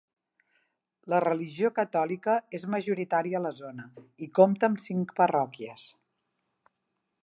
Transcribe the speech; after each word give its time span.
La 1.13 1.19
religió 1.25 1.71
catòlica 1.75 2.39
és 2.61 2.67
majoritària 2.77 3.37
a 3.41 3.45
la 3.47 3.53
zona 3.63 3.87
i 4.29 4.33
compta 4.41 4.71
amb 4.73 4.85
cinc 4.89 5.17
parròquies. 5.23 5.89